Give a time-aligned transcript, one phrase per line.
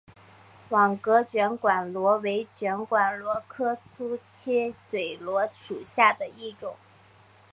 [0.69, 6.75] 网格卷管螺为卷管螺科粗切嘴螺属下的一个种。